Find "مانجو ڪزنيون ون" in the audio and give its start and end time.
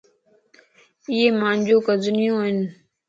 1.39-2.55